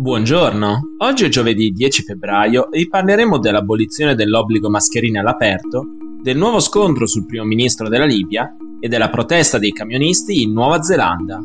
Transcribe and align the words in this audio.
Buongiorno, 0.00 0.94
oggi 1.00 1.26
è 1.26 1.28
giovedì 1.28 1.72
10 1.72 2.04
febbraio 2.04 2.70
e 2.70 2.78
vi 2.78 2.88
parleremo 2.88 3.38
dell'abolizione 3.38 4.14
dell'obbligo 4.14 4.70
mascherine 4.70 5.18
all'aperto, 5.18 5.84
del 6.22 6.38
nuovo 6.38 6.58
scontro 6.58 7.06
sul 7.06 7.26
primo 7.26 7.44
ministro 7.44 7.86
della 7.90 8.06
Libia 8.06 8.56
e 8.80 8.88
della 8.88 9.10
protesta 9.10 9.58
dei 9.58 9.72
camionisti 9.72 10.40
in 10.40 10.54
Nuova 10.54 10.80
Zelanda. 10.80 11.38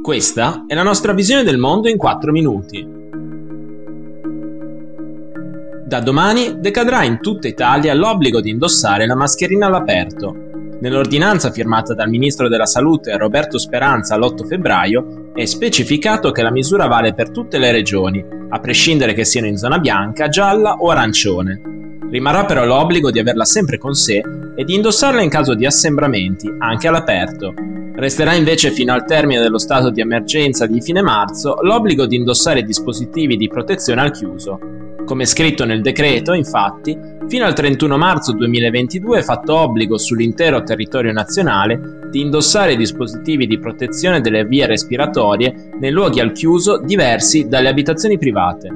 Questa 0.00 0.62
è 0.68 0.74
la 0.74 0.84
nostra 0.84 1.12
visione 1.12 1.42
del 1.42 1.58
mondo 1.58 1.88
in 1.88 1.96
4 1.96 2.30
minuti. 2.30 2.86
Da 5.86 5.98
domani 5.98 6.60
decadrà 6.60 7.02
in 7.02 7.18
tutta 7.20 7.48
Italia 7.48 7.94
l'obbligo 7.94 8.40
di 8.40 8.50
indossare 8.50 9.06
la 9.06 9.16
mascherina 9.16 9.66
all'aperto. 9.66 10.50
Nell'ordinanza 10.80 11.50
firmata 11.50 11.92
dal 11.92 12.08
ministro 12.08 12.48
della 12.48 12.64
Salute 12.64 13.16
Roberto 13.16 13.58
Speranza 13.58 14.16
l'8 14.16 14.46
febbraio 14.46 15.30
è 15.34 15.44
specificato 15.44 16.30
che 16.30 16.42
la 16.42 16.52
misura 16.52 16.86
vale 16.86 17.14
per 17.14 17.30
tutte 17.30 17.58
le 17.58 17.72
regioni, 17.72 18.24
a 18.48 18.60
prescindere 18.60 19.12
che 19.12 19.24
siano 19.24 19.48
in 19.48 19.56
zona 19.56 19.80
bianca, 19.80 20.28
gialla 20.28 20.74
o 20.74 20.90
arancione. 20.90 21.60
Rimarrà 22.08 22.44
però 22.44 22.64
l'obbligo 22.64 23.10
di 23.10 23.18
averla 23.18 23.44
sempre 23.44 23.76
con 23.76 23.94
sé 23.94 24.22
e 24.54 24.64
di 24.64 24.76
indossarla 24.76 25.20
in 25.20 25.30
caso 25.30 25.54
di 25.54 25.66
assembramenti, 25.66 26.48
anche 26.58 26.86
all'aperto. 26.86 27.52
Resterà 27.96 28.34
invece 28.34 28.70
fino 28.70 28.92
al 28.92 29.04
termine 29.04 29.40
dello 29.40 29.58
stato 29.58 29.90
di 29.90 30.00
emergenza 30.00 30.66
di 30.66 30.80
fine 30.80 31.02
marzo 31.02 31.56
l'obbligo 31.60 32.06
di 32.06 32.14
indossare 32.14 32.62
dispositivi 32.62 33.36
di 33.36 33.48
protezione 33.48 34.00
al 34.00 34.12
chiuso. 34.12 34.77
Come 35.08 35.24
scritto 35.24 35.64
nel 35.64 35.80
decreto, 35.80 36.34
infatti, 36.34 36.94
fino 37.28 37.46
al 37.46 37.54
31 37.54 37.96
marzo 37.96 38.32
2022 38.32 39.20
è 39.20 39.22
fatto 39.22 39.56
obbligo 39.56 39.96
sull'intero 39.96 40.62
territorio 40.62 41.12
nazionale 41.12 42.10
di 42.10 42.20
indossare 42.20 42.76
dispositivi 42.76 43.46
di 43.46 43.58
protezione 43.58 44.20
delle 44.20 44.44
vie 44.44 44.66
respiratorie 44.66 45.70
nei 45.80 45.92
luoghi 45.92 46.20
al 46.20 46.32
chiuso 46.32 46.78
diversi 46.84 47.48
dalle 47.48 47.70
abitazioni 47.70 48.18
private. 48.18 48.68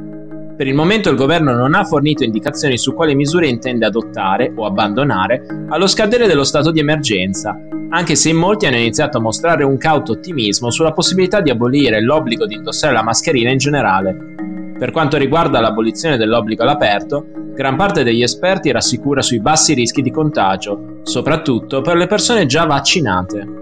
Per 0.56 0.66
il 0.66 0.74
momento 0.74 1.10
il 1.10 1.16
governo 1.16 1.52
non 1.52 1.74
ha 1.74 1.84
fornito 1.84 2.24
indicazioni 2.24 2.78
su 2.78 2.94
quali 2.94 3.14
misure 3.14 3.46
intende 3.46 3.84
adottare 3.84 4.50
o 4.56 4.64
abbandonare 4.64 5.44
allo 5.68 5.86
scadere 5.86 6.26
dello 6.26 6.44
stato 6.44 6.70
di 6.70 6.80
emergenza, 6.80 7.54
anche 7.90 8.14
se 8.14 8.30
in 8.30 8.36
molti 8.36 8.64
hanno 8.64 8.76
iniziato 8.76 9.18
a 9.18 9.20
mostrare 9.20 9.64
un 9.64 9.76
cauto 9.76 10.12
ottimismo 10.12 10.70
sulla 10.70 10.92
possibilità 10.92 11.42
di 11.42 11.50
abolire 11.50 12.00
l'obbligo 12.00 12.46
di 12.46 12.54
indossare 12.54 12.94
la 12.94 13.02
mascherina 13.02 13.50
in 13.50 13.58
generale. 13.58 14.31
Per 14.78 14.90
quanto 14.90 15.16
riguarda 15.16 15.60
l'abolizione 15.60 16.16
dell'obbligo 16.16 16.62
all'aperto, 16.62 17.24
gran 17.54 17.76
parte 17.76 18.02
degli 18.02 18.22
esperti 18.22 18.72
rassicura 18.72 19.22
sui 19.22 19.40
bassi 19.40 19.74
rischi 19.74 20.02
di 20.02 20.10
contagio, 20.10 21.00
soprattutto 21.02 21.80
per 21.82 21.96
le 21.96 22.06
persone 22.06 22.46
già 22.46 22.64
vaccinate. 22.64 23.60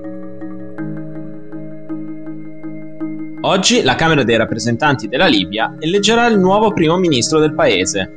Oggi 3.43 3.83
la 3.83 3.95
Camera 3.95 4.23
dei 4.23 4.37
rappresentanti 4.37 5.09
della 5.09 5.27
Libia 5.27 5.75
eleggerà 5.79 6.27
il 6.27 6.39
nuovo 6.39 6.73
primo 6.73 6.97
ministro 6.97 7.41
del 7.41 7.55
paese. 7.55 8.15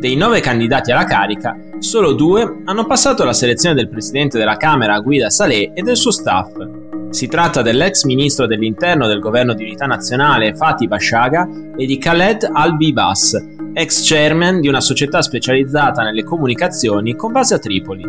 Dei 0.00 0.16
nove 0.16 0.40
candidati 0.40 0.90
alla 0.90 1.04
carica, 1.04 1.56
solo 1.78 2.12
due 2.14 2.62
hanno 2.64 2.86
passato 2.86 3.22
la 3.24 3.34
selezione 3.34 3.74
del 3.74 3.88
presidente 3.88 4.38
della 4.38 4.56
Camera 4.56 4.98
Guida 5.00 5.30
Saleh 5.30 5.72
e 5.74 5.82
del 5.82 5.96
suo 5.96 6.10
staff. 6.10 6.81
Si 7.12 7.28
tratta 7.28 7.60
dell'ex 7.60 8.04
ministro 8.04 8.46
dell'interno 8.46 9.06
del 9.06 9.20
governo 9.20 9.52
di 9.52 9.64
unità 9.64 9.84
nazionale 9.84 10.54
Fatih 10.54 10.88
Bashaga 10.88 11.46
e 11.76 11.84
di 11.84 11.98
Khaled 11.98 12.48
Al-Bibas, 12.50 13.36
ex 13.74 14.08
chairman 14.08 14.62
di 14.62 14.68
una 14.68 14.80
società 14.80 15.20
specializzata 15.20 16.02
nelle 16.02 16.24
comunicazioni 16.24 17.14
con 17.14 17.30
base 17.30 17.52
a 17.52 17.58
Tripoli. 17.58 18.02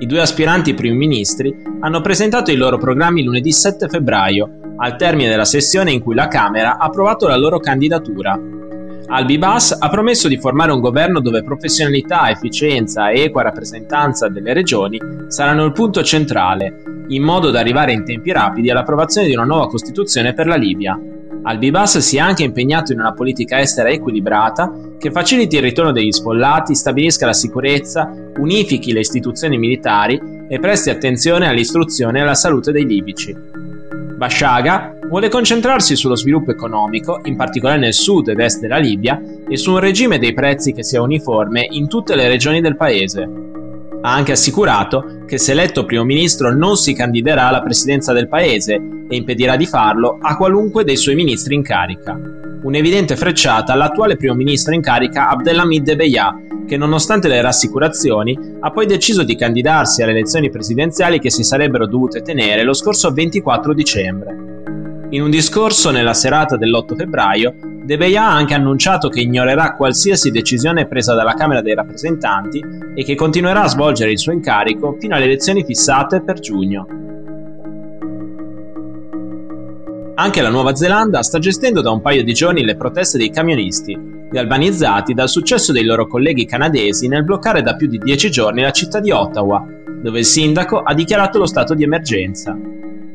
I 0.00 0.04
due 0.04 0.20
aspiranti 0.20 0.74
primi 0.74 0.98
ministri 0.98 1.64
hanno 1.80 2.02
presentato 2.02 2.50
i 2.50 2.56
loro 2.56 2.76
programmi 2.76 3.22
lunedì 3.22 3.50
7 3.50 3.88
febbraio, 3.88 4.74
al 4.76 4.96
termine 4.96 5.30
della 5.30 5.46
sessione 5.46 5.90
in 5.90 6.02
cui 6.02 6.14
la 6.14 6.28
Camera 6.28 6.76
ha 6.76 6.84
approvato 6.84 7.26
la 7.26 7.38
loro 7.38 7.58
candidatura. 7.58 8.38
Albi 9.06 9.38
Bass 9.38 9.74
ha 9.78 9.88
promesso 9.88 10.28
di 10.28 10.36
formare 10.36 10.72
un 10.72 10.80
governo 10.80 11.20
dove 11.20 11.42
professionalità, 11.42 12.28
efficienza 12.28 13.08
e 13.08 13.22
equa 13.22 13.42
rappresentanza 13.42 14.28
delle 14.28 14.52
regioni 14.52 15.00
saranno 15.28 15.64
il 15.64 15.72
punto 15.72 16.02
centrale, 16.02 16.91
in 17.14 17.22
modo 17.22 17.50
da 17.50 17.60
arrivare 17.60 17.92
in 17.92 18.04
tempi 18.04 18.32
rapidi 18.32 18.70
all'approvazione 18.70 19.26
di 19.26 19.34
una 19.34 19.44
nuova 19.44 19.68
Costituzione 19.68 20.34
per 20.34 20.46
la 20.46 20.56
Libia. 20.56 20.98
Albibas 21.44 21.98
si 21.98 22.16
è 22.16 22.20
anche 22.20 22.44
impegnato 22.44 22.92
in 22.92 23.00
una 23.00 23.12
politica 23.12 23.58
estera 23.58 23.88
equilibrata 23.88 24.72
che 24.98 25.10
faciliti 25.10 25.56
il 25.56 25.62
ritorno 25.62 25.90
degli 25.90 26.12
sfollati, 26.12 26.74
stabilisca 26.74 27.26
la 27.26 27.32
sicurezza, 27.32 28.08
unifichi 28.38 28.92
le 28.92 29.00
istituzioni 29.00 29.58
militari 29.58 30.20
e 30.48 30.58
presti 30.60 30.90
attenzione 30.90 31.48
all'istruzione 31.48 32.18
e 32.18 32.22
alla 32.22 32.34
salute 32.34 32.70
dei 32.70 32.86
libici. 32.86 33.34
Bashaga 34.16 34.98
vuole 35.08 35.28
concentrarsi 35.28 35.96
sullo 35.96 36.14
sviluppo 36.14 36.52
economico, 36.52 37.20
in 37.24 37.34
particolare 37.34 37.80
nel 37.80 37.92
sud 37.92 38.28
ed 38.28 38.38
est 38.38 38.60
della 38.60 38.78
Libia, 38.78 39.20
e 39.48 39.56
su 39.56 39.72
un 39.72 39.80
regime 39.80 40.20
dei 40.20 40.32
prezzi 40.32 40.72
che 40.72 40.84
sia 40.84 41.02
uniforme 41.02 41.66
in 41.68 41.88
tutte 41.88 42.14
le 42.14 42.28
regioni 42.28 42.60
del 42.60 42.76
paese. 42.76 43.51
Ha 44.04 44.12
anche 44.12 44.32
assicurato 44.32 45.22
che 45.26 45.38
se 45.38 45.52
eletto 45.52 45.84
primo 45.84 46.02
ministro 46.02 46.52
non 46.52 46.76
si 46.76 46.92
candiderà 46.92 47.46
alla 47.46 47.62
presidenza 47.62 48.12
del 48.12 48.28
paese 48.28 48.74
e 49.08 49.14
impedirà 49.14 49.54
di 49.54 49.64
farlo 49.64 50.18
a 50.20 50.36
qualunque 50.36 50.82
dei 50.82 50.96
suoi 50.96 51.14
ministri 51.14 51.54
in 51.54 51.62
carica. 51.62 52.18
Un'evidente 52.62 53.14
frecciata 53.14 53.72
all'attuale 53.72 54.16
primo 54.16 54.34
ministro 54.34 54.74
in 54.74 54.80
carica 54.80 55.28
Abdelhamid 55.28 55.84
Debeyah, 55.84 56.34
che 56.66 56.76
nonostante 56.76 57.28
le 57.28 57.40
rassicurazioni 57.40 58.36
ha 58.58 58.70
poi 58.72 58.86
deciso 58.86 59.22
di 59.22 59.36
candidarsi 59.36 60.02
alle 60.02 60.12
elezioni 60.12 60.50
presidenziali 60.50 61.20
che 61.20 61.30
si 61.30 61.44
sarebbero 61.44 61.86
dovute 61.86 62.22
tenere 62.22 62.64
lo 62.64 62.74
scorso 62.74 63.12
24 63.12 63.72
dicembre. 63.72 64.36
In 65.10 65.22
un 65.22 65.30
discorso 65.30 65.90
nella 65.90 66.14
serata 66.14 66.56
dell'8 66.56 66.96
febbraio, 66.96 67.54
De 67.84 67.96
Beya 67.96 68.22
ha 68.22 68.34
anche 68.34 68.54
annunciato 68.54 69.08
che 69.08 69.20
ignorerà 69.20 69.74
qualsiasi 69.74 70.30
decisione 70.30 70.86
presa 70.86 71.14
dalla 71.14 71.34
Camera 71.34 71.60
dei 71.60 71.74
rappresentanti 71.74 72.62
e 72.94 73.02
che 73.02 73.16
continuerà 73.16 73.62
a 73.62 73.68
svolgere 73.68 74.12
il 74.12 74.18
suo 74.20 74.32
incarico 74.32 74.96
fino 75.00 75.16
alle 75.16 75.24
elezioni 75.24 75.64
fissate 75.64 76.22
per 76.22 76.38
giugno. 76.38 76.86
Anche 80.14 80.42
la 80.42 80.50
Nuova 80.50 80.76
Zelanda 80.76 81.22
sta 81.22 81.40
gestendo 81.40 81.80
da 81.80 81.90
un 81.90 82.00
paio 82.00 82.22
di 82.22 82.32
giorni 82.32 82.64
le 82.64 82.76
proteste 82.76 83.18
dei 83.18 83.30
camionisti, 83.30 83.98
galvanizzati 84.30 85.12
dal 85.12 85.28
successo 85.28 85.72
dei 85.72 85.84
loro 85.84 86.06
colleghi 86.06 86.46
canadesi 86.46 87.08
nel 87.08 87.24
bloccare 87.24 87.62
da 87.62 87.74
più 87.74 87.88
di 87.88 87.98
dieci 87.98 88.30
giorni 88.30 88.62
la 88.62 88.70
città 88.70 89.00
di 89.00 89.10
Ottawa, 89.10 89.60
dove 90.00 90.20
il 90.20 90.24
sindaco 90.24 90.78
ha 90.82 90.94
dichiarato 90.94 91.38
lo 91.38 91.46
stato 91.46 91.74
di 91.74 91.82
emergenza. 91.82 92.56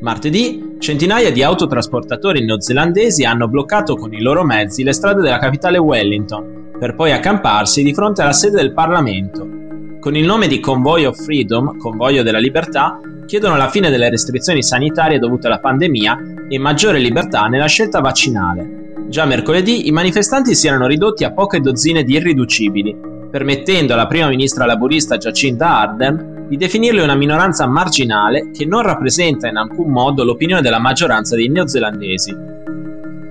Martedì, 0.08 0.76
centinaia 0.78 1.30
di 1.30 1.42
autotrasportatori 1.42 2.42
neozelandesi 2.42 3.24
hanno 3.24 3.46
bloccato 3.46 3.94
con 3.94 4.14
i 4.14 4.22
loro 4.22 4.42
mezzi 4.42 4.82
le 4.82 4.94
strade 4.94 5.20
della 5.20 5.36
capitale 5.36 5.76
Wellington, 5.76 6.70
per 6.78 6.94
poi 6.94 7.12
accamparsi 7.12 7.82
di 7.82 7.92
fronte 7.92 8.22
alla 8.22 8.32
sede 8.32 8.56
del 8.56 8.72
Parlamento. 8.72 9.46
Con 10.00 10.16
il 10.16 10.24
nome 10.24 10.46
di 10.46 10.60
Convoy 10.60 11.04
of 11.04 11.22
Freedom, 11.22 11.76
Convoglio 11.76 12.22
della 12.22 12.38
Libertà, 12.38 12.98
chiedono 13.26 13.58
la 13.58 13.68
fine 13.68 13.90
delle 13.90 14.08
restrizioni 14.08 14.62
sanitarie 14.62 15.18
dovute 15.18 15.46
alla 15.46 15.60
pandemia 15.60 16.18
e 16.48 16.58
maggiore 16.58 17.00
libertà 17.00 17.44
nella 17.44 17.66
scelta 17.66 18.00
vaccinale. 18.00 18.94
Già 19.08 19.26
mercoledì 19.26 19.88
i 19.88 19.92
manifestanti 19.92 20.54
si 20.54 20.68
erano 20.68 20.86
ridotti 20.86 21.24
a 21.24 21.34
poche 21.34 21.60
dozzine 21.60 22.02
di 22.02 22.14
irriducibili, 22.14 22.96
permettendo 23.30 23.92
alla 23.92 24.06
prima 24.06 24.28
ministra 24.28 24.66
laburista 24.66 25.16
Jacinda 25.16 25.80
Ardern 25.80 26.46
di 26.48 26.56
definirli 26.56 27.00
una 27.00 27.14
minoranza 27.14 27.66
marginale 27.66 28.50
che 28.50 28.64
non 28.64 28.82
rappresenta 28.82 29.48
in 29.48 29.56
alcun 29.56 29.90
modo 29.90 30.24
l'opinione 30.24 30.62
della 30.62 30.78
maggioranza 30.78 31.36
dei 31.36 31.48
neozelandesi. 31.48 32.34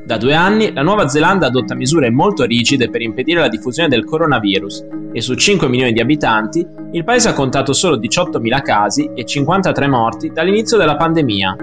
Da 0.06 0.18
due 0.18 0.34
anni 0.34 0.72
la 0.72 0.84
Nuova 0.84 1.10
Zelanda 1.10 1.48
adotta 1.48 1.76
misure 1.76 2.10
molto 2.10 2.46
rigide 2.46 2.90
per 2.90 3.02
impedire 3.02 3.42
la 3.42 3.50
diffusione 3.50 3.90
del 3.90 4.06
coronavirus 4.06 4.86
e 5.12 5.20
su 5.20 5.34
5 5.34 5.68
milioni 5.68 5.92
di 5.92 6.00
abitanti 6.00 6.66
il 6.92 7.04
paese 7.04 7.30
ha 7.30 7.34
contato 7.34 7.74
solo 7.74 7.98
18.000 7.98 8.62
casi 8.62 9.10
e 9.14 9.26
53 9.26 9.88
morti 9.88 10.32
dall'inizio 10.32 10.78
della 10.78 10.96
pandemia. 10.96 11.58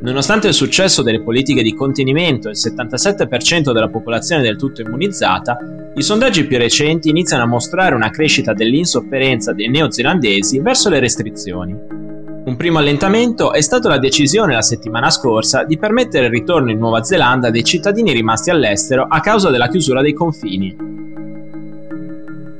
Nonostante 0.00 0.48
il 0.48 0.54
successo 0.54 1.02
delle 1.02 1.22
politiche 1.22 1.62
di 1.62 1.74
contenimento 1.74 2.48
e 2.48 2.52
il 2.52 2.58
77% 2.58 3.72
della 3.72 3.88
popolazione 3.88 4.42
del 4.42 4.56
tutto 4.56 4.80
immunizzata, 4.80 5.56
i 5.94 6.02
sondaggi 6.02 6.46
più 6.46 6.58
recenti 6.58 7.08
iniziano 7.08 7.42
a 7.42 7.46
mostrare 7.46 7.94
una 7.94 8.10
crescita 8.10 8.52
dell'insofferenza 8.52 9.52
dei 9.52 9.68
neozelandesi 9.68 10.60
verso 10.60 10.88
le 10.88 11.00
restrizioni. 11.00 11.72
Un 12.44 12.56
primo 12.56 12.78
allentamento 12.78 13.52
è 13.52 13.60
stato 13.60 13.88
la 13.88 13.98
decisione 13.98 14.54
la 14.54 14.62
settimana 14.62 15.10
scorsa 15.10 15.64
di 15.64 15.76
permettere 15.76 16.26
il 16.26 16.32
ritorno 16.32 16.70
in 16.70 16.78
Nuova 16.78 17.02
Zelanda 17.02 17.50
dei 17.50 17.64
cittadini 17.64 18.12
rimasti 18.12 18.50
all'estero 18.50 19.06
a 19.08 19.20
causa 19.20 19.50
della 19.50 19.68
chiusura 19.68 20.00
dei 20.00 20.14
confini. 20.14 20.76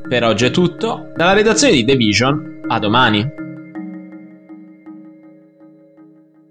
Per 0.08 0.24
oggi 0.24 0.44
è 0.44 0.50
tutto, 0.50 1.12
dalla 1.14 1.32
redazione 1.32 1.74
di 1.74 1.84
The 1.84 1.96
Vision, 1.96 2.60
a 2.66 2.78
domani! 2.78 3.47